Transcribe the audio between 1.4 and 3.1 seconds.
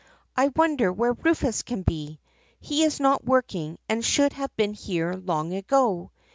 can be. He is